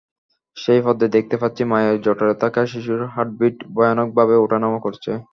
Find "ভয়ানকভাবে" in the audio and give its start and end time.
3.75-4.35